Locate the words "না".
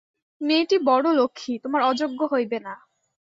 2.59-2.73